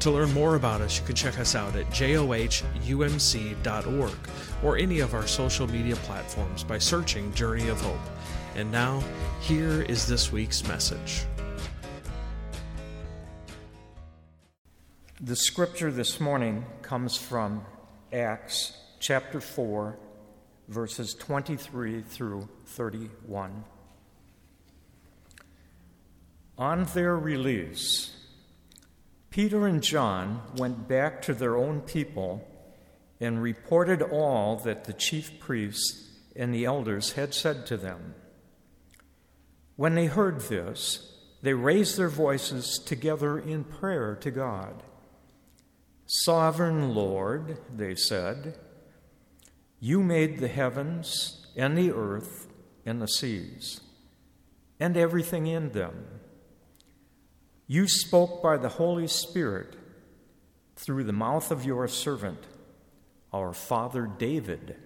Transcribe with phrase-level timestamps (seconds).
[0.00, 2.28] To learn more about us, you can check us out at johumc.org
[4.62, 7.98] or any of our social media platforms by searching Journey of Hope.
[8.54, 9.02] And now,
[9.40, 11.24] here is this week's message.
[15.20, 17.64] The scripture this morning comes from
[18.12, 19.98] Acts chapter 4,
[20.68, 23.64] verses 23 through 31.
[26.58, 28.15] On their release,
[29.36, 32.48] Peter and John went back to their own people
[33.20, 38.14] and reported all that the chief priests and the elders had said to them.
[39.76, 44.82] When they heard this, they raised their voices together in prayer to God.
[46.06, 48.58] Sovereign Lord, they said,
[49.80, 52.48] you made the heavens and the earth
[52.86, 53.82] and the seas
[54.80, 56.06] and everything in them.
[57.66, 59.74] You spoke by the Holy Spirit
[60.76, 62.38] through the mouth of your servant,
[63.32, 64.76] our father David.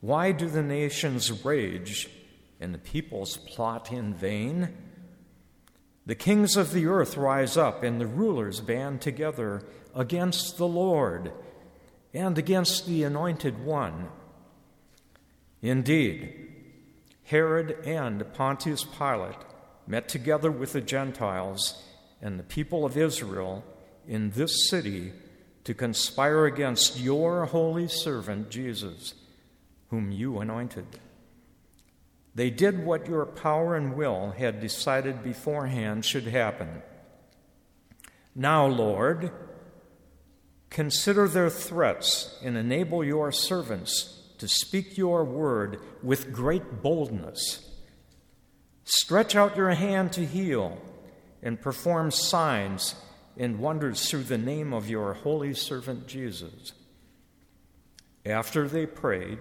[0.00, 2.10] Why do the nations rage
[2.60, 4.76] and the peoples plot in vain?
[6.04, 9.62] The kings of the earth rise up and the rulers band together
[9.94, 11.32] against the Lord
[12.12, 14.08] and against the anointed one.
[15.62, 16.48] Indeed,
[17.22, 19.36] Herod and Pontius Pilate
[19.86, 21.82] met together with the Gentiles
[22.20, 23.64] and the people of Israel
[24.06, 25.12] in this city
[25.64, 29.14] to conspire against your holy servant Jesus,
[29.90, 30.86] whom you anointed.
[32.34, 36.82] They did what your power and will had decided beforehand should happen.
[38.34, 39.30] Now, Lord,
[40.70, 47.71] consider their threats and enable your servants to speak your word with great boldness
[48.94, 50.76] Stretch out your hand to heal
[51.42, 52.94] and perform signs
[53.38, 56.74] and wonders through the name of your holy servant Jesus.
[58.26, 59.38] After they prayed,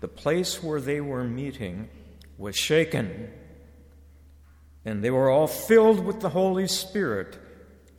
[0.00, 1.90] the place where they were meeting
[2.38, 3.30] was shaken,
[4.82, 7.38] and they were all filled with the Holy Spirit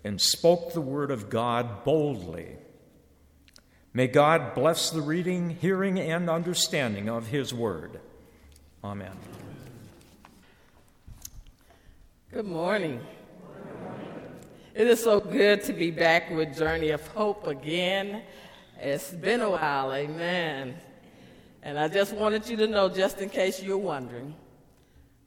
[0.04, 2.58] and spoke the word of God boldly.
[3.94, 8.00] May God bless the reading, hearing, and understanding of His word.
[8.84, 9.14] Amen.
[12.32, 13.02] Good morning.
[14.76, 18.22] It is so good to be back with Journey of Hope again.
[18.80, 20.76] It's been a while, amen.
[21.64, 24.36] And I just wanted you to know, just in case you're wondering,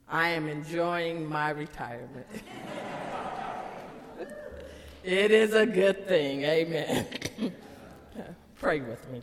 [0.08, 2.28] I am enjoying my retirement.
[5.02, 7.08] it is a good thing, amen.
[8.60, 9.22] Pray with me.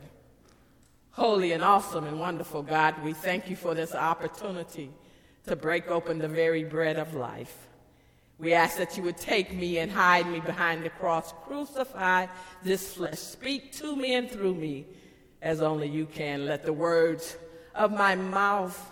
[1.12, 4.90] Holy and awesome and wonderful God, we thank you for this opportunity
[5.46, 7.68] to break open the very bread of life.
[8.40, 11.34] We ask that you would take me and hide me behind the cross.
[11.44, 12.26] Crucify
[12.62, 13.18] this flesh.
[13.18, 14.86] Speak to me and through me
[15.42, 16.46] as only you can.
[16.46, 17.36] Let the words
[17.74, 18.90] of my mouth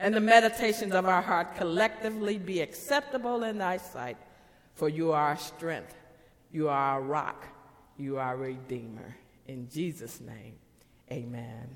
[0.00, 4.16] and the meditations of our heart collectively be acceptable in thy sight.
[4.74, 5.94] For you are our strength,
[6.50, 7.44] you are our rock,
[7.98, 9.16] you are our redeemer.
[9.46, 10.54] In Jesus' name,
[11.10, 11.68] amen.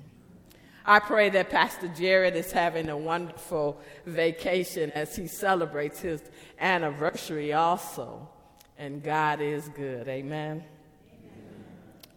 [0.85, 6.21] I pray that Pastor Jared is having a wonderful vacation as he celebrates his
[6.59, 8.27] anniversary also.
[8.77, 10.07] And God is good.
[10.09, 10.63] Amen.
[10.63, 10.63] Amen.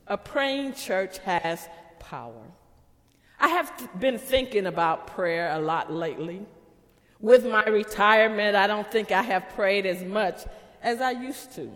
[0.09, 1.69] A praying church has
[2.01, 2.43] power.
[3.39, 6.45] I have been thinking about prayer a lot lately.
[7.21, 10.45] With my retirement, I don't think I have prayed as much
[10.83, 11.71] as I used to.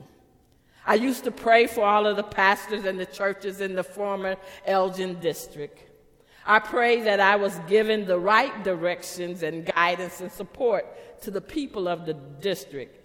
[0.86, 4.36] I used to pray for all of the pastors and the churches in the former
[4.66, 5.89] Elgin district.
[6.46, 11.40] I pray that I was given the right directions and guidance and support to the
[11.40, 12.96] people of the district.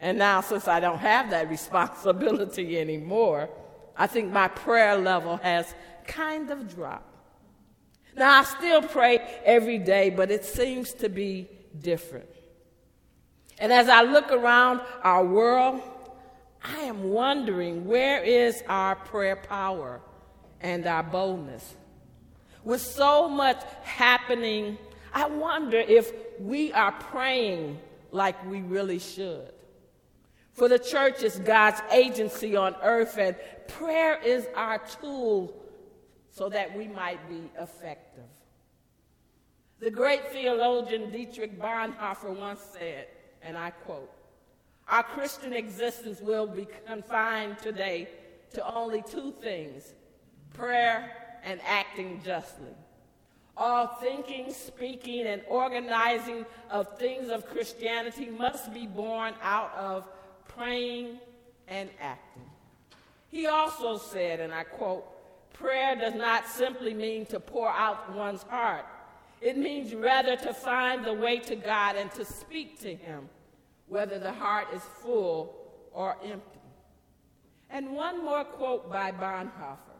[0.00, 3.48] And now, since I don't have that responsibility anymore,
[3.96, 5.74] I think my prayer level has
[6.06, 7.10] kind of dropped.
[8.16, 11.48] Now, I still pray every day, but it seems to be
[11.80, 12.28] different.
[13.58, 15.80] And as I look around our world,
[16.62, 20.00] I am wondering where is our prayer power
[20.60, 21.76] and our boldness?
[22.64, 24.78] With so much happening,
[25.12, 27.78] I wonder if we are praying
[28.10, 29.52] like we really should.
[30.54, 33.36] For the church is God's agency on earth, and
[33.68, 35.54] prayer is our tool
[36.30, 38.24] so that we might be effective.
[39.80, 43.08] The great theologian Dietrich Bonhoeffer once said,
[43.42, 44.10] and I quote,
[44.88, 48.08] Our Christian existence will be confined today
[48.54, 49.92] to only two things
[50.54, 52.74] prayer and acting justly.
[53.56, 60.08] All thinking, speaking, and organizing of things of Christianity must be born out of
[60.48, 61.18] praying
[61.68, 62.42] and acting.
[63.28, 65.04] He also said, and I quote,
[65.52, 68.86] prayer does not simply mean to pour out one's heart.
[69.40, 73.28] It means rather to find the way to God and to speak to Him,
[73.88, 75.54] whether the heart is full
[75.92, 76.58] or empty.
[77.70, 79.94] And one more quote by Bonhoeffer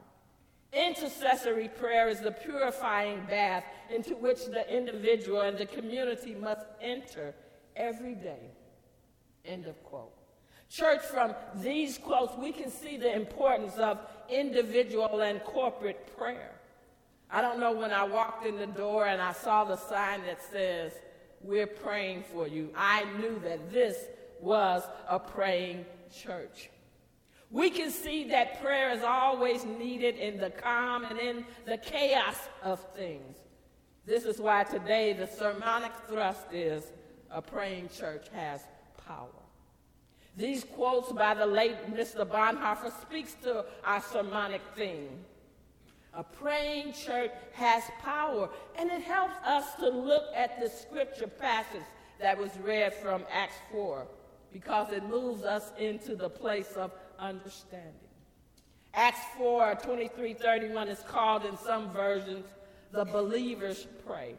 [0.75, 7.33] Intercessory prayer is the purifying bath into which the individual and the community must enter
[7.77, 8.51] every day.
[9.45, 10.13] End of quote.
[10.69, 13.99] Church, from these quotes, we can see the importance of
[14.29, 16.51] individual and corporate prayer.
[17.31, 20.43] I don't know when I walked in the door and I saw the sign that
[20.43, 20.93] says,
[21.41, 22.71] We're praying for you.
[22.77, 23.97] I knew that this
[24.41, 26.71] was a praying church.
[27.55, 32.35] We can see that prayer is always needed in the calm and in the chaos
[32.65, 33.37] of things.
[34.05, 36.91] This is why today the sermonic thrust is
[37.31, 38.63] a praying church has
[39.07, 39.29] power.
[40.37, 42.27] These quotes by the late Mr.
[42.27, 45.21] Bonhoeffer speaks to our sermonic theme.
[46.13, 51.87] A praying church has power, and it helps us to look at the scripture passage
[52.21, 54.09] that was read from Acts 4
[54.55, 57.91] because it moves us into the place of understanding.
[58.95, 62.47] Acts 4 23 31 is called in some versions
[62.93, 64.37] the believers pray.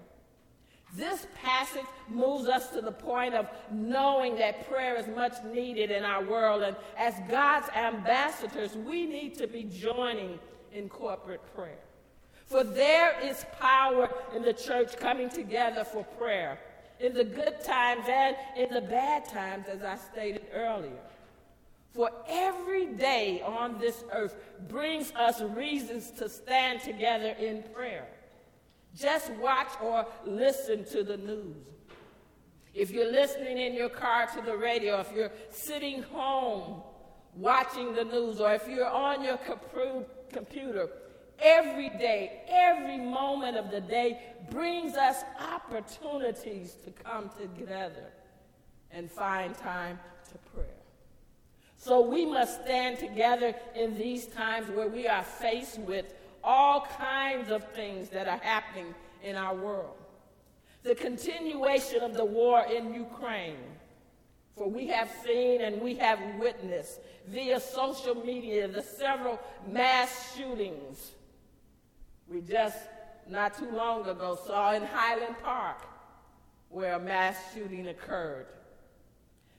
[0.95, 6.05] This passage moves us to the point of knowing that prayer is much needed in
[6.05, 6.63] our world.
[6.63, 10.39] And as God's ambassadors, we need to be joining
[10.71, 11.79] in corporate prayer.
[12.45, 16.59] For there is power in the church coming together for prayer,
[16.99, 20.99] in the good times and in the bad times, as I stated earlier.
[21.93, 24.35] For every day on this earth
[24.67, 28.07] brings us reasons to stand together in prayer.
[28.97, 31.55] Just watch or listen to the news.
[32.73, 36.81] If you're listening in your car to the radio, if you're sitting home
[37.37, 39.39] watching the news, or if you're on your
[40.31, 40.89] computer,
[41.39, 48.11] every day, every moment of the day brings us opportunities to come together
[48.91, 49.99] and find time
[50.31, 50.63] to pray.
[51.77, 57.51] So we must stand together in these times where we are faced with all kinds
[57.51, 58.93] of things that are happening
[59.23, 59.95] in our world.
[60.83, 63.57] The continuation of the war in Ukraine,
[64.55, 71.11] for we have seen and we have witnessed via social media the several mass shootings
[72.27, 72.77] we just
[73.27, 75.81] not too long ago saw in Highland Park
[76.69, 78.47] where a mass shooting occurred.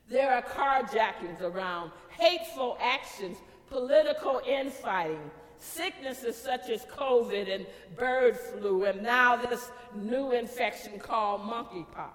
[0.08, 7.66] There are carjackings around, hateful actions, political infighting, sicknesses such as COVID and
[7.96, 12.10] bird flu, and now this new infection called monkeypox.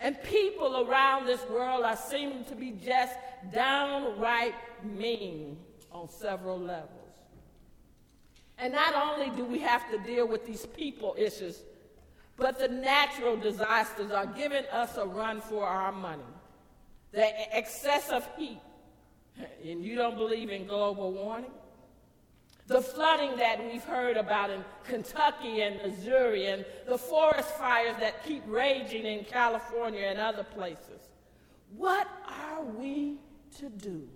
[0.00, 3.14] And people around this world are seeming to be just
[3.52, 5.56] downright mean
[5.90, 6.95] on several levels.
[8.58, 11.62] And not only do we have to deal with these people issues,
[12.36, 16.22] but the natural disasters are giving us a run for our money
[17.12, 18.60] the excessive heat,
[19.64, 21.50] and you don't believe in global warming,
[22.66, 28.22] the flooding that we've heard about in Kentucky and Missouri, and the forest fires that
[28.24, 31.08] keep raging in California and other places.
[31.74, 33.16] What are we
[33.58, 34.06] to do?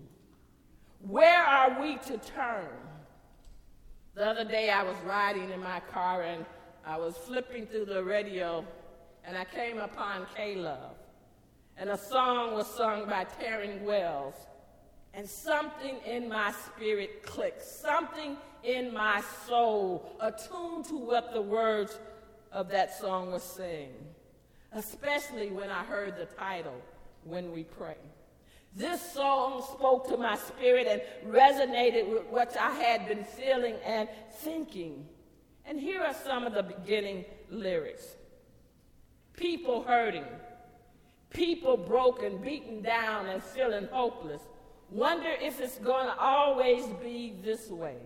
[1.00, 2.68] Where are we to turn?
[4.14, 6.45] The other day I was riding in my car and
[6.85, 8.64] I was flipping through the radio
[9.25, 10.97] and I came upon K-Love
[11.76, 14.35] and a song was sung by Tauren Wells.
[15.14, 21.99] And something in my spirit clicked, something in my soul attuned to what the words
[22.52, 23.95] of that song were saying,
[24.73, 26.81] especially when I heard the title,
[27.25, 27.97] When We Pray.
[28.74, 34.08] This song spoke to my spirit and resonated with what I had been feeling and
[34.38, 35.06] thinking.
[35.64, 38.16] And here are some of the beginning lyrics
[39.36, 40.24] People hurting
[41.30, 44.42] people broken, beaten down, and feeling hopeless.
[44.90, 47.96] Wonder if it's going to always be this way.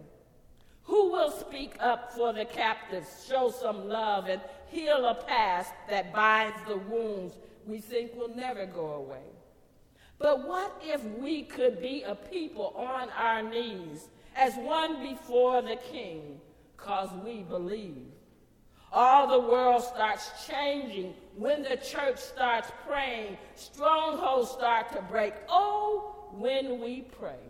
[0.85, 6.13] Who will speak up for the captives, show some love, and heal a past that
[6.13, 9.34] binds the wounds we think will never go away?
[10.25, 15.77] But what if we could be a people on our knees as one before the
[15.93, 16.41] king,
[16.75, 18.07] because we believe?
[18.91, 23.37] All the world starts changing when the church starts praying.
[23.55, 25.35] Strongholds start to break.
[25.47, 27.45] Oh, when we pray.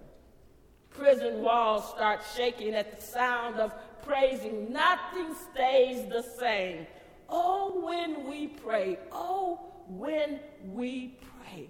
[0.91, 4.73] Prison walls start shaking at the sound of praising.
[4.73, 6.89] Nothing stays the same.
[7.29, 8.99] Oh, when we pray.
[9.13, 10.41] Oh, when
[10.73, 11.69] we pray.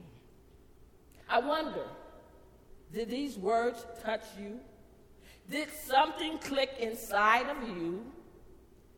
[1.29, 1.87] I wonder,
[2.93, 4.61] did these words touch you?
[5.51, 8.05] Did something click inside of you?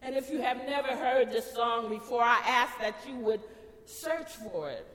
[0.03, 3.41] And if you have never heard this song before, I ask that you would
[3.85, 4.87] search for it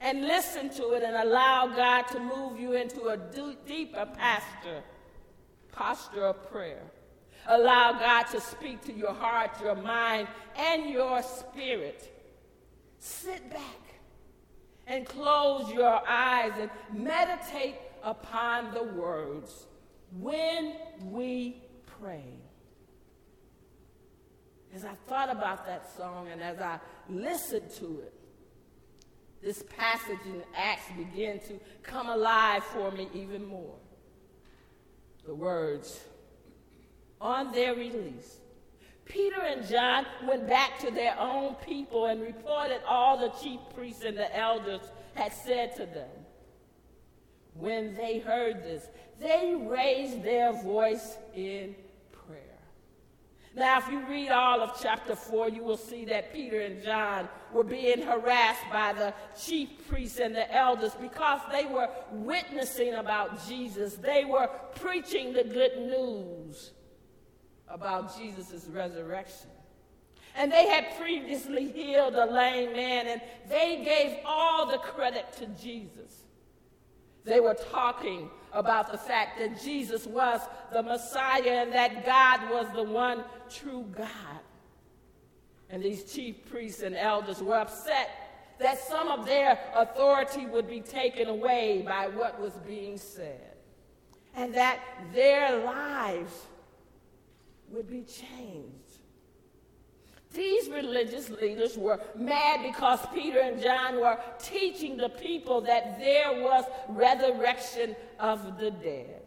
[0.00, 3.16] and listen to it and allow God to move you into a
[3.66, 4.82] deeper pasture,
[5.72, 6.82] posture of prayer.
[7.48, 12.12] Allow God to speak to your heart, your mind, and your spirit.
[12.98, 13.85] Sit back
[14.86, 19.66] and close your eyes and meditate upon the words
[20.20, 21.62] when we
[22.00, 22.24] pray.
[24.74, 26.78] As I thought about that song and as I
[27.08, 28.12] listened to it,
[29.42, 33.76] this passage in Acts began to come alive for me even more.
[35.26, 36.00] The words,
[37.20, 38.38] on their release,
[39.06, 44.02] Peter and John went back to their own people and reported all the chief priests
[44.04, 44.80] and the elders
[45.14, 46.10] had said to them.
[47.54, 51.74] When they heard this, they raised their voice in
[52.12, 52.58] prayer.
[53.54, 57.28] Now, if you read all of chapter 4, you will see that Peter and John
[57.54, 63.46] were being harassed by the chief priests and the elders because they were witnessing about
[63.46, 63.94] Jesus.
[63.94, 66.72] They were preaching the good news
[67.68, 69.50] about Jesus' resurrection.
[70.36, 75.46] And they had previously healed a lame man, and they gave all the credit to
[75.46, 76.24] Jesus.
[77.24, 80.40] They were talking about the fact that Jesus was
[80.72, 84.06] the Messiah and that God was the one true God.
[85.68, 88.10] And these chief priests and elders were upset
[88.58, 93.56] that some of their authority would be taken away by what was being said,
[94.34, 94.80] and that
[95.12, 96.32] their lives
[97.70, 98.86] would be changed.
[100.32, 106.42] These religious leaders were mad because Peter and John were teaching the people that there
[106.42, 109.22] was resurrection of the dead.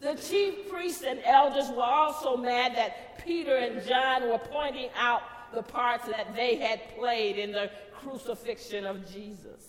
[0.00, 5.22] The chief priests and elders were also mad that Peter and John were pointing out
[5.54, 9.68] the parts that they had played in the crucifixion of Jesus.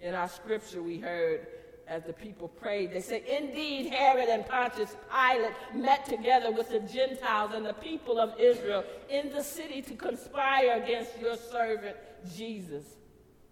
[0.00, 1.46] In our scripture, we heard
[1.86, 2.92] as the people prayed.
[2.92, 8.18] They said, Indeed, Herod and Pontius Pilate met together with the Gentiles and the people
[8.18, 11.96] of Israel in the city to conspire against your servant
[12.34, 12.84] Jesus,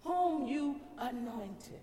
[0.01, 1.79] whom you anointed.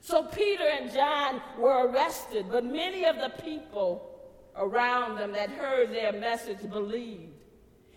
[0.00, 4.10] So Peter and John were arrested, but many of the people
[4.56, 7.42] around them that heard their message believed.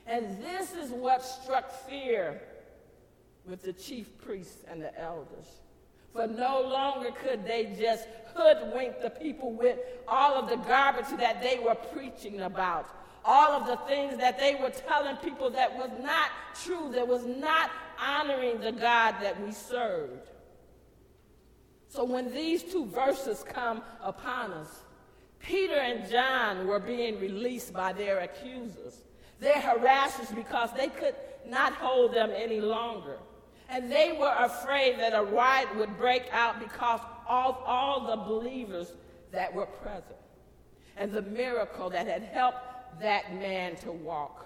[0.06, 2.42] And this is what struck fear
[3.46, 5.48] with the chief priests and the elders.
[6.18, 11.44] For no longer could they just hoodwink the people with all of the garbage that
[11.44, 12.90] they were preaching about.
[13.24, 16.32] All of the things that they were telling people that was not
[16.64, 17.70] true, that was not
[18.04, 20.30] honoring the God that we served.
[21.88, 24.86] So when these two verses come upon us,
[25.40, 29.04] Peter and John were being released by their accusers,
[29.40, 31.16] their harassers, because they could
[31.48, 33.20] not hold them any longer.
[33.70, 38.94] And they were afraid that a riot would break out because of all the believers
[39.32, 40.16] that were present
[40.96, 42.60] and the miracle that had helped
[43.02, 44.46] that man to walk.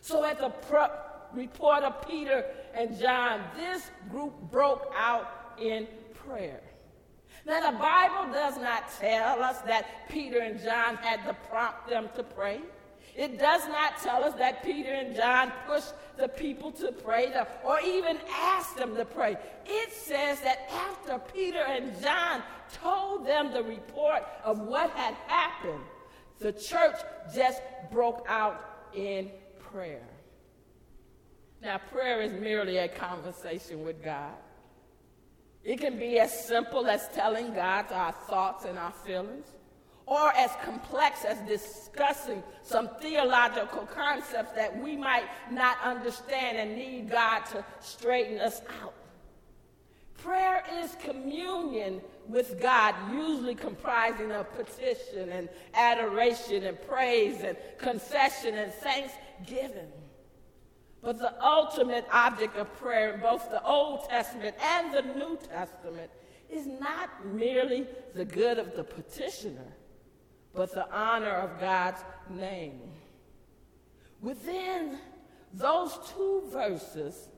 [0.00, 0.90] So, at the pro-
[1.32, 5.86] report of Peter and John, this group broke out in
[6.26, 6.60] prayer.
[7.46, 12.08] Now, the Bible does not tell us that Peter and John had to prompt them
[12.16, 12.60] to pray.
[13.18, 17.34] It does not tell us that Peter and John pushed the people to pray
[17.64, 19.36] or even asked them to pray.
[19.66, 25.82] It says that after Peter and John told them the report of what had happened,
[26.38, 26.94] the church
[27.34, 27.60] just
[27.90, 29.32] broke out in
[29.72, 30.06] prayer.
[31.60, 34.34] Now, prayer is merely a conversation with God.
[35.64, 39.48] It can be as simple as telling God our thoughts and our feelings
[40.08, 47.10] or as complex as discussing some theological concepts that we might not understand and need
[47.10, 48.94] God to straighten us out.
[50.16, 58.54] Prayer is communion with God, usually comprising of petition and adoration and praise and confession
[58.56, 59.88] and thanksgiving.
[61.02, 66.10] But the ultimate object of prayer in both the Old Testament and the New Testament
[66.50, 69.72] is not merely the good of the petitioner,
[70.58, 72.80] but the honor of God's name.
[74.20, 74.98] Within
[75.54, 77.28] those two verses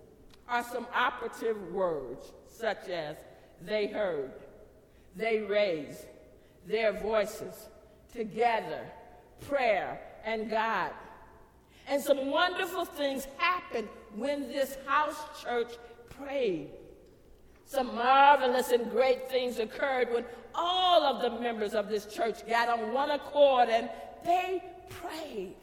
[0.48, 3.16] are some operative words, such as
[3.60, 4.32] they heard,
[5.14, 6.06] they raised
[6.66, 7.68] their voices
[8.10, 8.86] together,
[9.46, 10.92] prayer and God.
[11.88, 15.74] And some wonderful things happened when this house church
[16.08, 16.70] prayed.
[17.66, 20.24] Some marvelous and great things occurred when
[20.54, 23.88] all of the members of this church got on one accord and
[24.24, 25.54] they prayed.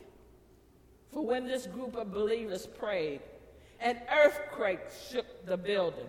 [1.12, 3.22] For when this group of believers prayed,
[3.80, 4.80] an earthquake
[5.10, 6.08] shook the building.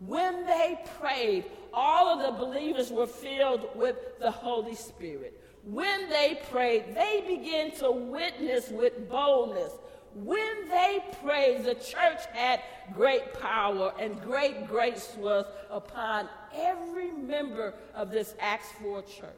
[0.00, 5.40] When they prayed, all of the believers were filled with the Holy Spirit.
[5.64, 9.72] When they prayed, they began to witness with boldness.
[10.14, 12.60] When they prayed, the church had
[12.94, 19.30] great power and great grace was upon every member of this Acts 4 church.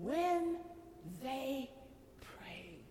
[0.00, 0.56] When
[1.22, 1.70] they
[2.20, 2.84] prayed.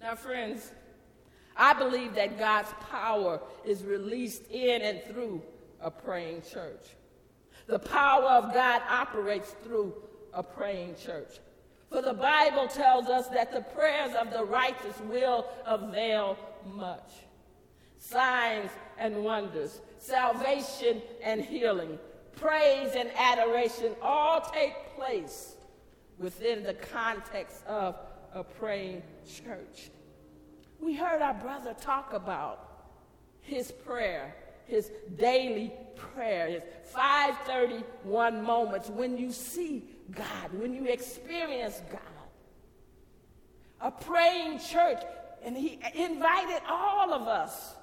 [0.00, 0.72] Now, friends,
[1.56, 5.42] I believe that God's power is released in and through
[5.80, 6.86] a praying church.
[7.66, 9.94] The power of God operates through
[10.32, 11.38] a praying church.
[11.90, 17.10] For the Bible tells us that the prayers of the righteous will avail much.
[17.98, 21.98] Signs and wonders, salvation and healing,
[22.36, 25.56] praise and adoration all take place
[26.18, 27.96] within the context of
[28.34, 29.90] a praying church.
[30.80, 32.86] We heard our brother talk about
[33.40, 34.34] his prayer,
[34.66, 42.00] his daily prayer, his 531 moments when you see God, when you experience God.
[43.80, 45.02] A praying church,
[45.44, 47.74] and he invited all of us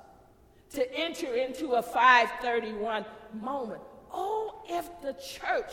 [0.72, 3.06] to enter into a 531
[3.42, 3.82] moment.
[4.12, 5.72] Oh, if the church,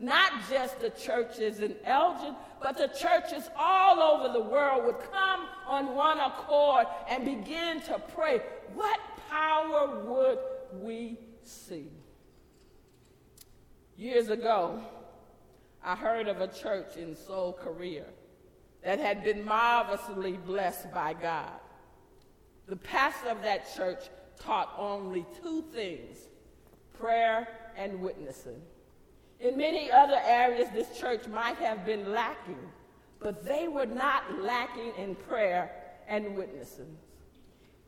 [0.00, 5.46] not just the churches in Elgin, but the churches all over the world would come
[5.66, 8.40] on one accord and begin to pray,
[8.74, 9.00] what
[9.30, 10.38] power would
[10.80, 11.88] we see?
[13.96, 14.80] Years ago,
[15.84, 18.04] I heard of a church in Seoul, Korea
[18.82, 21.52] that had been marvelously blessed by God.
[22.66, 24.04] The pastor of that church
[24.44, 26.28] taught only two things
[26.98, 28.60] prayer and witnessing.
[29.40, 32.58] In many other areas, this church might have been lacking,
[33.18, 35.70] but they were not lacking in prayer
[36.06, 36.96] and witnessing.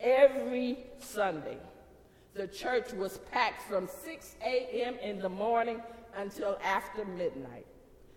[0.01, 1.59] Every Sunday,
[2.35, 4.97] the church was packed from 6 a.m.
[5.01, 5.81] in the morning
[6.17, 7.67] until after midnight.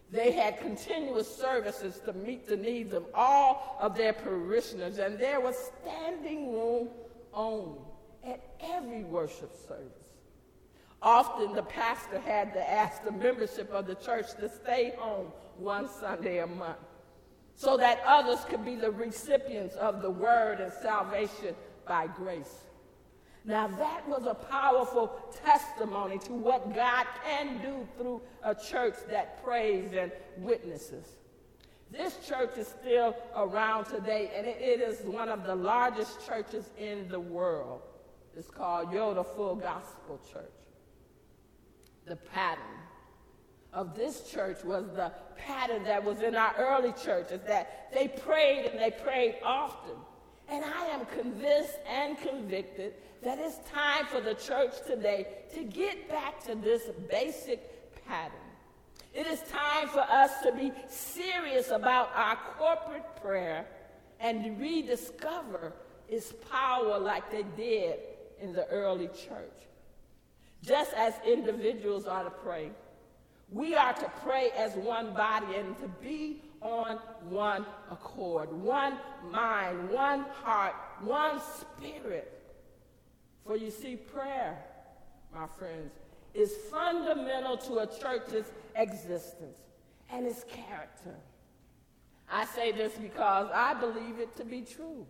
[0.10, 5.42] They had continuous services to meet the needs of all of their parishioners, and there
[5.42, 6.88] was standing room
[7.34, 7.87] only
[8.28, 10.04] at every worship service.
[11.02, 15.88] Often the pastor had to ask the membership of the church to stay home one
[15.88, 16.78] Sunday a month
[17.56, 21.56] so that others could be the recipients of the word and salvation
[21.88, 22.68] by grace.
[23.46, 25.12] Now, that was a powerful
[25.46, 31.06] testimony to what God can do through a church that prays and witnesses.
[31.90, 37.08] This church is still around today, and it is one of the largest churches in
[37.08, 37.82] the world.
[38.38, 40.44] It's called Yoido Full Gospel Church.
[42.06, 42.62] The pattern
[43.74, 48.68] of this church was the pattern that was in our early churches that they prayed
[48.68, 49.96] and they prayed often.
[50.50, 56.08] And I am convinced and convicted that it's time for the church today to get
[56.08, 58.38] back to this basic pattern.
[59.16, 63.66] It is time for us to be serious about our corporate prayer
[64.20, 65.74] and rediscover
[66.08, 67.98] its power like they did
[68.42, 69.68] in the early church.
[70.62, 72.72] Just as individuals are to pray,
[73.52, 76.98] we are to pray as one body and to be on
[77.30, 78.98] one accord, one
[79.32, 82.34] mind, one heart, one spirit.
[83.46, 84.58] For you see, prayer,
[85.34, 85.92] my friends,
[86.34, 89.60] is fundamental to a church's existence
[90.10, 91.16] and its character.
[92.30, 95.06] I say this because I believe it to be true.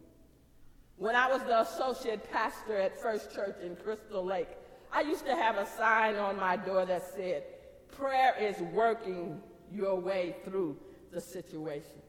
[0.98, 4.50] When I was the associate pastor at First Church in Crystal Lake,
[4.92, 7.44] I used to have a sign on my door that said,
[7.92, 9.40] Prayer is working
[9.72, 10.76] your way through
[11.12, 12.04] the situations.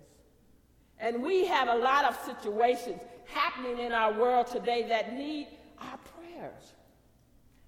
[0.99, 5.49] And we have a lot of situations happening in our world today that need
[5.79, 6.73] our prayers.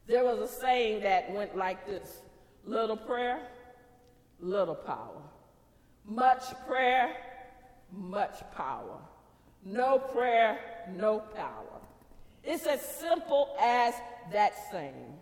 [0.06, 2.22] There was a saying that went like this
[2.64, 3.46] little prayer,
[4.40, 5.22] little power.
[6.06, 7.14] Much prayer,
[7.92, 8.98] much power.
[9.64, 10.59] No prayer,
[10.96, 11.81] no power.
[12.42, 13.94] It's as simple as
[14.33, 15.18] that saying.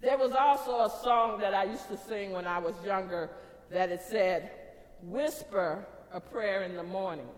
[0.00, 3.30] There was also a song that I used to sing when I was younger
[3.70, 4.50] that it said,
[5.02, 7.28] Whisper a prayer in the morning.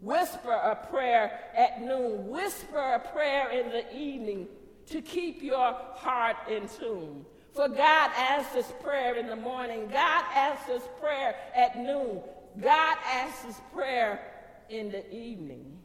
[0.00, 2.28] Whisper a prayer at noon.
[2.28, 4.46] Whisper a prayer in the evening
[4.86, 7.24] to keep your heart in tune.
[7.54, 9.88] For God answers prayer in the morning.
[9.90, 12.20] God answers prayer at noon.
[12.60, 14.20] God answers prayer
[14.68, 15.78] in the evening.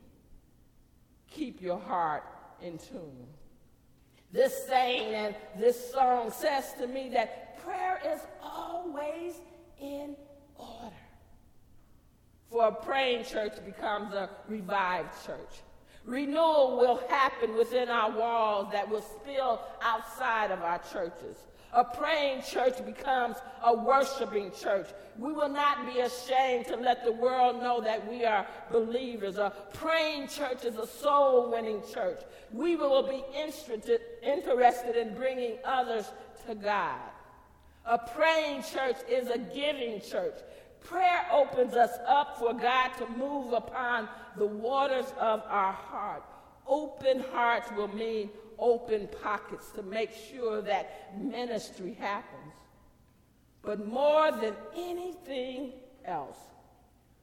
[1.30, 2.24] Keep your heart
[2.62, 3.28] in tune.
[4.32, 9.36] This saying and this song says to me that prayer is always
[9.80, 10.16] in
[10.56, 10.96] order.
[12.50, 15.62] For a praying church becomes a revived church.
[16.06, 21.38] Renewal will happen within our walls that will spill outside of our churches.
[21.74, 24.88] A praying church becomes a worshiping church.
[25.18, 29.38] We will not be ashamed to let the world know that we are believers.
[29.38, 32.20] A praying church is a soul winning church.
[32.52, 36.12] We will be interested, interested in bringing others
[36.48, 37.00] to God.
[37.86, 40.36] A praying church is a giving church.
[40.82, 44.08] Prayer opens us up for God to move upon
[44.38, 46.24] the waters of our heart.
[46.68, 48.30] Open hearts will mean
[48.64, 52.54] open pockets to make sure that ministry happens.
[53.62, 55.74] But more than anything
[56.06, 56.38] else,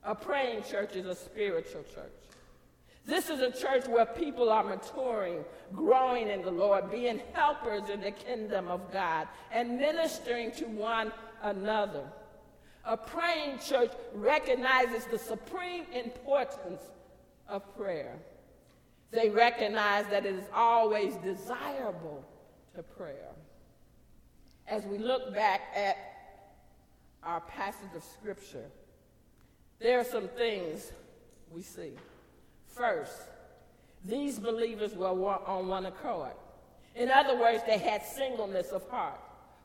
[0.04, 2.12] a praying church is a spiritual church.
[3.06, 8.02] This is a church where people are maturing, growing in the Lord, being helpers in
[8.02, 11.10] the kingdom of God, and ministering to one
[11.42, 12.04] another.
[12.84, 16.82] A praying church recognizes the supreme importance
[17.48, 18.16] of prayer.
[19.10, 22.24] They recognize that it is always desirable
[22.76, 23.30] to prayer.
[24.68, 25.96] As we look back at
[27.22, 28.70] our passage of Scripture,
[29.80, 30.92] there are some things
[31.50, 31.92] we see.
[32.68, 33.22] First,
[34.04, 36.32] these believers were on one accord.
[36.94, 39.20] In other words, they had singleness of heart.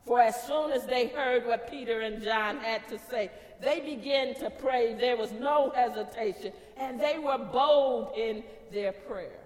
[0.06, 4.36] For as soon as they heard what Peter and John had to say, they began
[4.36, 4.94] to pray.
[4.94, 9.40] There was no hesitation, and they were bold in their prayer.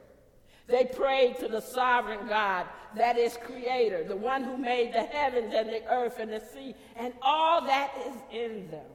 [0.67, 5.53] They prayed to the sovereign God, that is creator, the one who made the heavens
[5.55, 8.85] and the earth and the sea and all that is in them.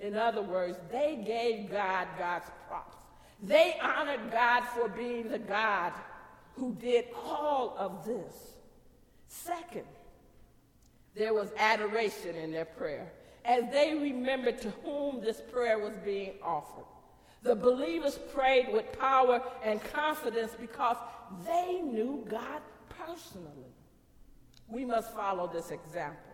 [0.00, 2.96] In other words, they gave God God's props.
[3.42, 5.92] They honored God for being the God
[6.56, 8.54] who did all of this.
[9.28, 9.86] Second,
[11.14, 13.12] there was adoration in their prayer
[13.44, 16.84] as they remembered to whom this prayer was being offered.
[17.42, 20.96] The believers prayed with power and confidence because
[21.46, 23.72] they knew God personally.
[24.68, 26.32] We must follow this example,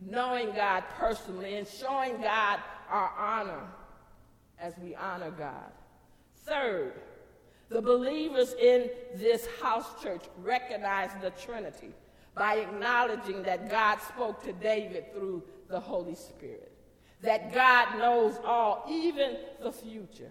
[0.00, 3.66] knowing God personally and showing God our honor
[4.58, 5.72] as we honor God.
[6.44, 7.00] Third,
[7.68, 11.94] the believers in this house church recognized the Trinity
[12.34, 16.72] by acknowledging that God spoke to David through the Holy Spirit,
[17.20, 20.30] that God knows all, even the future.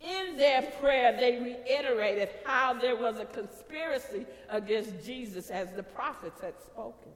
[0.00, 6.40] In their prayer, they reiterated how there was a conspiracy against Jesus as the prophets
[6.40, 7.12] had spoken.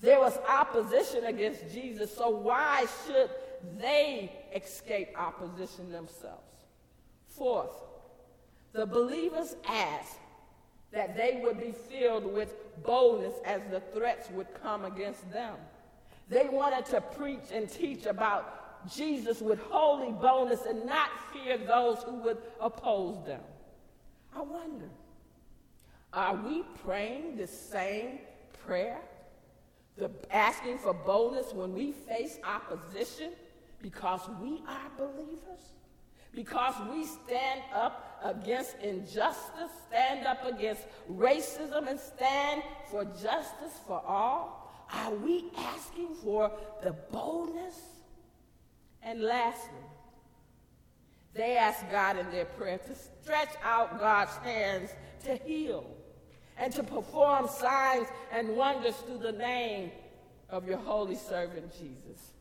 [0.00, 3.30] There was opposition against Jesus, so why should
[3.78, 6.40] they escape opposition themselves?
[7.28, 7.76] Fourth,
[8.72, 10.18] the believers asked
[10.92, 15.54] that they would be filled with boldness as the threats would come against them.
[16.28, 22.02] They wanted to preach and teach about Jesus with holy boldness and not fear those
[22.02, 23.40] who would oppose them.
[24.34, 24.88] I wonder,
[26.12, 28.20] are we praying the same
[28.64, 29.00] prayer?
[29.96, 33.32] The asking for boldness when we face opposition
[33.82, 35.72] because we are believers?
[36.34, 44.02] because we stand up against injustice, stand up against racism, and stand for justice for
[44.06, 44.86] all?
[44.92, 46.50] Are we asking for
[46.82, 47.78] the boldness?
[49.02, 49.70] And lastly,
[51.34, 54.90] they ask God in their prayer to stretch out God's hands
[55.24, 55.86] to heal
[56.58, 59.90] and to perform signs and wonders through the name
[60.50, 62.32] of your holy servant Jesus.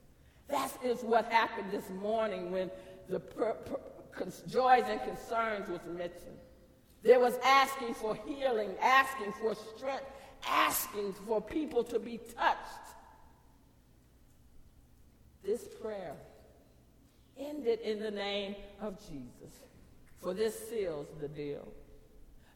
[0.48, 2.72] That is what happened this morning when
[3.08, 3.80] the per, per,
[4.48, 6.38] joys and concerns was mentioned.
[7.04, 10.06] There was asking for healing, asking for strength,
[10.48, 12.90] asking for people to be touched.
[15.44, 16.16] This prayer
[17.38, 19.60] ended in the name of Jesus,
[20.20, 21.68] for this seals the deal.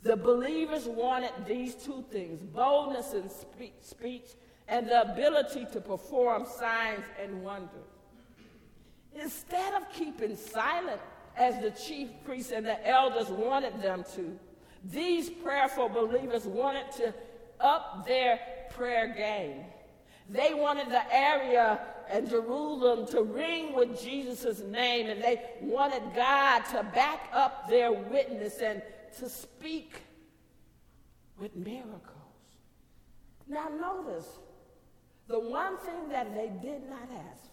[0.04, 4.36] The believers wanted these two things boldness in speech
[4.68, 7.70] and the ability to perform signs and wonders.
[9.16, 11.00] Instead of keeping silent
[11.38, 14.38] as the chief priests and the elders wanted them to,
[14.86, 17.14] these prayerful believers wanted to
[17.60, 18.40] up their
[18.72, 19.66] prayer game.
[20.30, 26.60] They wanted the area and Jerusalem to ring with Jesus' name, and they wanted God
[26.72, 28.82] to back up their witness and
[29.20, 30.02] to speak
[31.40, 32.10] with miracles.
[33.48, 34.28] Now, notice
[35.28, 37.50] the one thing that they did not ask.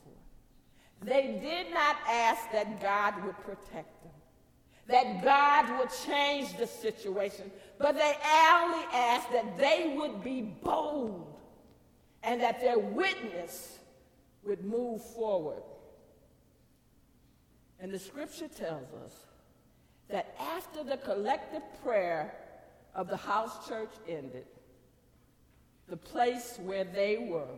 [1.03, 4.13] They did not ask that God would protect them,
[4.89, 8.15] that God would change the situation, but they
[8.53, 11.35] only asked that they would be bold
[12.23, 13.79] and that their witness
[14.45, 15.63] would move forward.
[17.81, 19.13] And the scripture tells us
[20.11, 22.35] that after the collective prayer
[22.95, 24.45] of the house church ended,
[25.89, 27.49] the place where they were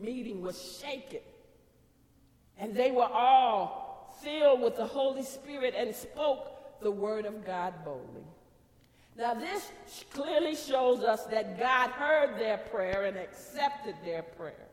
[0.00, 1.20] meeting was shaken.
[2.58, 7.74] And they were all filled with the Holy Spirit and spoke the word of God
[7.84, 8.24] boldly.
[9.16, 9.70] Now, this
[10.12, 14.68] clearly shows us that God heard their prayer and accepted their prayer.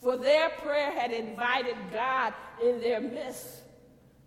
[0.00, 2.32] For their prayer had invited God
[2.62, 3.62] in their midst.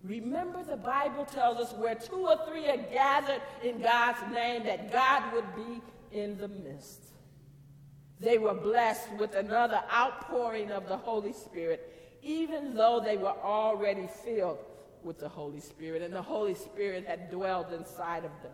[0.04, 4.92] Remember, the Bible tells us where two or three are gathered in God's name, that
[4.92, 5.80] God would be
[6.12, 7.02] in the midst.
[8.20, 14.08] They were blessed with another outpouring of the Holy Spirit, even though they were already
[14.24, 14.58] filled
[15.02, 18.52] with the Holy Spirit, and the Holy Spirit had dwelled inside of them.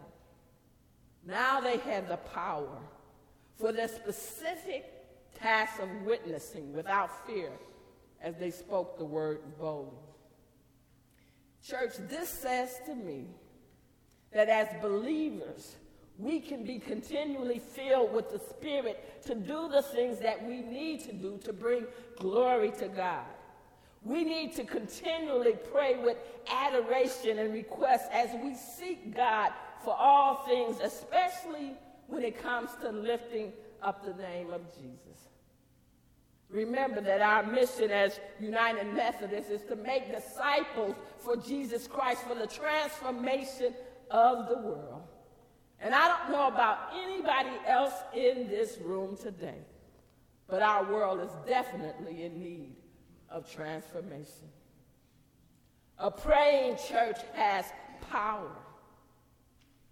[1.27, 2.79] Now they had the power
[3.59, 4.85] for their specific
[5.35, 7.51] task of witnessing without fear
[8.21, 9.99] as they spoke the word boldly.
[11.67, 13.27] Church, this says to me
[14.33, 15.77] that as believers,
[16.19, 21.05] we can be continually filled with the Spirit to do the things that we need
[21.05, 21.87] to do to bring
[22.19, 23.25] glory to God.
[24.05, 26.17] We need to continually pray with
[26.51, 29.53] adoration and request as we seek God
[29.85, 31.75] for all things, especially
[32.09, 35.29] when it comes to lifting up the name of Jesus.
[36.51, 42.35] Remember that our mission as United Methodists is to make disciples for Jesus Christ for
[42.35, 43.73] the transformation
[44.11, 45.03] of the world.
[45.81, 49.65] And I don't know about anybody else in this room today,
[50.49, 52.82] but our world is definitely in need
[53.33, 54.49] of transformation.
[55.99, 57.67] A praying church has
[58.11, 58.51] power.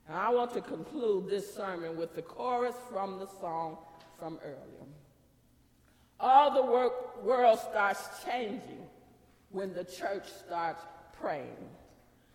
[0.07, 3.79] And I want to conclude this sermon with the chorus from the song
[4.19, 4.87] from earlier.
[6.19, 6.93] All the
[7.25, 8.87] world starts changing
[9.51, 10.83] when the church starts
[11.19, 11.69] praying.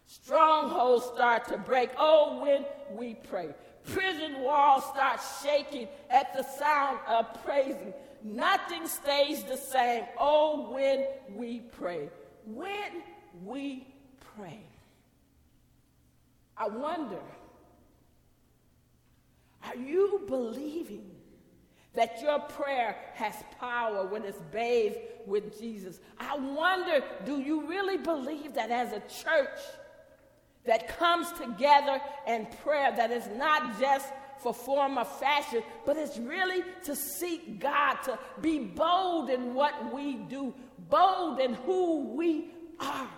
[0.08, 1.90] Strongholds start to break.
[1.98, 2.66] Oh, when
[2.98, 3.50] we pray.
[3.86, 7.94] Prison walls start shaking at the sound of praising.
[8.26, 10.04] Nothing stays the same.
[10.20, 12.10] Oh, when we pray.
[12.44, 13.04] When
[13.44, 13.86] we
[14.36, 14.62] pray.
[16.58, 17.22] I wonder,
[19.64, 21.12] are you believing
[21.94, 26.00] that your prayer has power when it's bathed with Jesus?
[26.18, 29.60] I wonder, do you really believe that as a church
[30.66, 34.08] that comes together in prayer that is not just
[34.40, 39.94] for form or fashion, but it's really to seek God, to be bold in what
[39.94, 40.54] we do,
[40.90, 43.10] bold in who we are.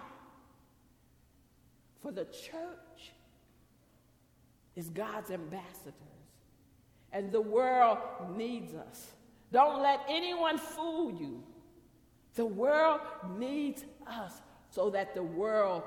[2.01, 3.11] For the church
[4.75, 5.93] is God's ambassadors,
[7.11, 7.97] and the world
[8.35, 9.07] needs us.
[9.51, 11.43] Don't let anyone fool you.
[12.35, 13.01] The world
[13.37, 14.33] needs us
[14.69, 15.83] so that the world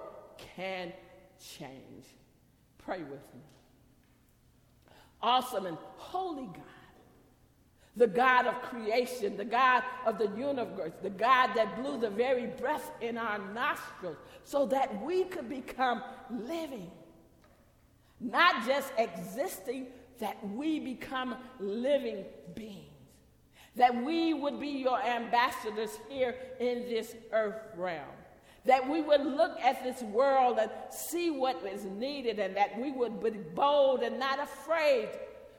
[0.57, 0.93] can
[1.39, 2.07] change.
[2.79, 3.43] Pray with me.
[5.23, 6.63] Awesome and holy God,
[7.97, 12.47] the God of creation, the God of the universe, the God that blew the very
[12.47, 16.91] breath in our nostrils so that we could become living.
[18.21, 22.87] Not just existing, that we become living beings.
[23.77, 28.20] That we would be your ambassadors here in this earth realm
[28.65, 32.93] that we would look at this world and see what is needed, and that we
[32.93, 35.09] would be bold and not afraid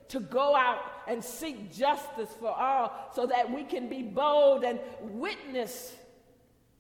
[0.09, 4.79] to go out and seek justice for all, so that we can be bold and
[5.01, 5.95] witness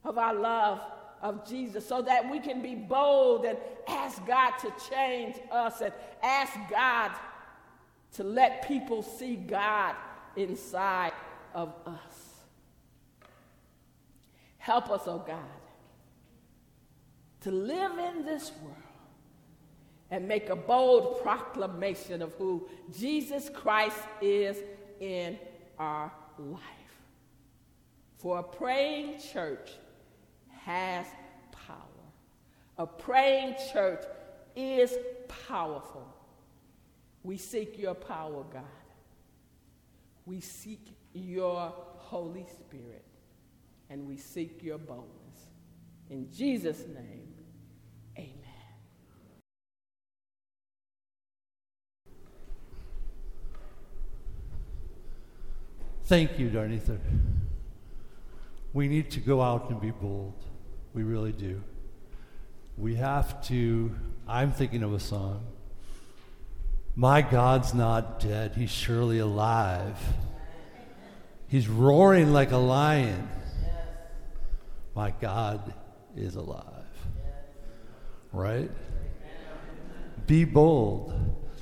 [0.03, 0.79] of our love
[1.21, 3.57] of Jesus, so that we can be bold and
[3.87, 7.11] ask God to change us and ask God
[8.13, 9.95] to let people see God
[10.35, 11.13] inside
[11.53, 12.43] of us.
[14.57, 15.60] Help us, oh God
[17.41, 18.75] to live in this world
[20.09, 24.57] and make a bold proclamation of who Jesus Christ is
[24.99, 25.37] in
[25.79, 26.61] our life.
[28.17, 29.71] For a praying church
[30.65, 31.07] has
[31.51, 31.77] power.
[32.77, 34.03] A praying church
[34.55, 34.95] is
[35.47, 36.07] powerful.
[37.23, 38.63] We seek your power, God.
[40.25, 43.05] We seek your Holy Spirit
[43.89, 45.47] and we seek your boldness.
[46.09, 47.33] In Jesus' name,
[48.17, 48.41] amen.
[56.11, 56.99] Thank you, Darnitha.
[58.73, 60.33] We need to go out and be bold.
[60.93, 61.63] We really do.
[62.77, 63.95] We have to,
[64.27, 65.45] I'm thinking of a song.
[66.97, 69.97] My God's not dead, He's surely alive.
[71.47, 73.29] He's roaring like a lion.
[74.93, 75.73] My God
[76.17, 76.65] is alive.
[78.33, 78.69] Right?
[80.27, 81.13] Be bold.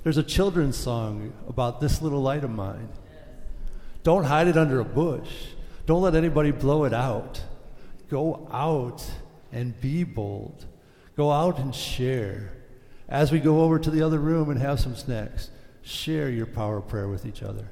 [0.02, 2.90] There's a children's song about this little light of mine.
[4.04, 5.30] Don't hide it under a bush.
[5.86, 7.42] Don't let anybody blow it out.
[8.10, 9.04] Go out
[9.52, 10.66] and be bold.
[11.16, 12.54] Go out and share.
[13.08, 15.50] As we go over to the other room and have some snacks,
[15.82, 17.68] share your power prayer with each other.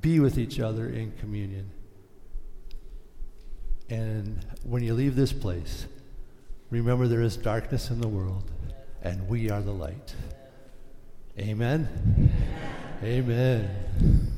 [0.00, 1.70] Be with each other in communion.
[3.88, 5.86] And when you leave this place,
[6.70, 8.50] remember there is darkness in the world,
[9.02, 10.14] and we are the light.
[11.38, 11.88] Amen.
[13.02, 13.70] Amen.
[14.00, 14.29] Amen.